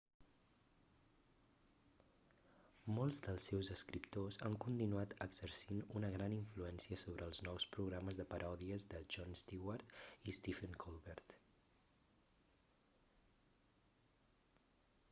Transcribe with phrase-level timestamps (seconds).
[2.99, 8.27] molts dels seus escriptors han continuat exercint una gran influència sobre els nous programes de
[8.33, 9.97] paròdies de jon stewart
[10.33, 11.37] i stephen colbert